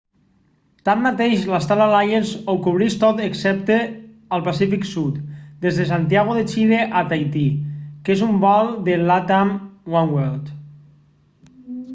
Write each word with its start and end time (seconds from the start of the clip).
tanmateix 0.87 1.41
la 1.49 1.57
star 1.65 1.75
alliance 1.87 2.39
ho 2.53 2.55
cobreix 2.67 2.95
tot 3.03 3.21
excepte 3.25 3.77
el 4.39 4.45
pacífic 4.49 4.87
sud 4.93 5.19
des 5.67 5.77
de 5.83 5.87
santiago 5.91 6.37
de 6.39 6.45
chile 6.55 6.81
a 7.03 7.05
tahití 7.13 7.45
que 8.09 8.15
és 8.17 8.27
un 8.31 8.43
vol 8.49 8.75
de 8.91 8.97
latam 9.05 9.53
oneworld 10.03 10.53